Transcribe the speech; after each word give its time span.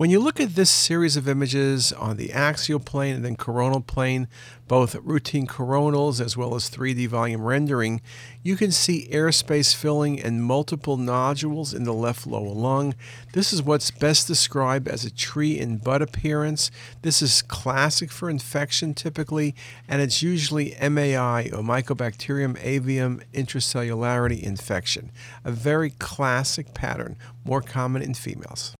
When 0.00 0.08
you 0.08 0.18
look 0.18 0.40
at 0.40 0.54
this 0.54 0.70
series 0.70 1.18
of 1.18 1.28
images 1.28 1.92
on 1.92 2.16
the 2.16 2.32
axial 2.32 2.80
plane 2.80 3.16
and 3.16 3.22
then 3.22 3.36
coronal 3.36 3.82
plane, 3.82 4.28
both 4.66 4.94
routine 4.94 5.46
coronals 5.46 6.22
as 6.22 6.38
well 6.38 6.54
as 6.54 6.70
3D 6.70 7.06
volume 7.06 7.42
rendering, 7.42 8.00
you 8.42 8.56
can 8.56 8.72
see 8.72 9.10
airspace 9.12 9.76
filling 9.76 10.18
and 10.18 10.42
multiple 10.42 10.96
nodules 10.96 11.74
in 11.74 11.84
the 11.84 11.92
left 11.92 12.26
lower 12.26 12.48
lung. 12.48 12.94
This 13.34 13.52
is 13.52 13.62
what's 13.62 13.90
best 13.90 14.26
described 14.26 14.88
as 14.88 15.04
a 15.04 15.10
tree 15.10 15.58
in 15.58 15.76
bud 15.76 16.00
appearance. 16.00 16.70
This 17.02 17.20
is 17.20 17.42
classic 17.42 18.10
for 18.10 18.30
infection 18.30 18.94
typically, 18.94 19.54
and 19.86 20.00
it's 20.00 20.22
usually 20.22 20.74
MAI 20.80 21.50
or 21.52 21.60
Mycobacterium 21.60 22.58
avium 22.62 23.22
intracellulare 23.34 24.40
infection, 24.40 25.12
a 25.44 25.52
very 25.52 25.90
classic 25.90 26.72
pattern, 26.72 27.18
more 27.44 27.60
common 27.60 28.00
in 28.00 28.14
females. 28.14 28.74